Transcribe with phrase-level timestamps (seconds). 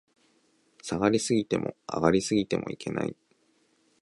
[0.81, 3.15] 下がり過ぎても、上がり過ぎてもいけない